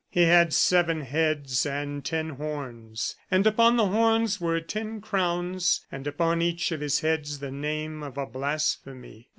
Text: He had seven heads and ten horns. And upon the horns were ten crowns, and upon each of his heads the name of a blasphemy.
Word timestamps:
He 0.09 0.23
had 0.23 0.51
seven 0.51 1.01
heads 1.01 1.63
and 1.63 2.03
ten 2.03 2.29
horns. 2.31 3.15
And 3.29 3.45
upon 3.45 3.77
the 3.77 3.85
horns 3.85 4.41
were 4.41 4.59
ten 4.59 4.99
crowns, 4.99 5.85
and 5.91 6.07
upon 6.07 6.41
each 6.41 6.71
of 6.71 6.81
his 6.81 7.01
heads 7.01 7.37
the 7.37 7.51
name 7.51 8.01
of 8.01 8.17
a 8.17 8.25
blasphemy. 8.25 9.29